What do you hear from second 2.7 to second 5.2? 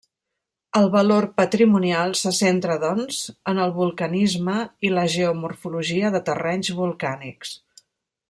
doncs, en el vulcanisme i la